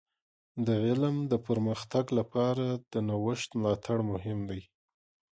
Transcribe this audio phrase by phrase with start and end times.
[0.67, 4.61] د علم د پرمختګ لپاره د نوښت ملاتړ مهم دی.